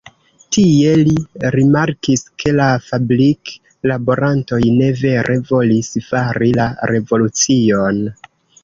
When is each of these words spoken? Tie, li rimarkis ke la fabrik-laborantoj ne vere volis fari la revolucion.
Tie, 0.55 0.93
li 1.01 1.11
rimarkis 1.55 2.23
ke 2.43 2.55
la 2.61 2.69
fabrik-laborantoj 2.87 4.63
ne 4.81 4.91
vere 5.05 5.37
volis 5.53 5.95
fari 6.11 6.53
la 6.61 6.71
revolucion. 6.97 8.07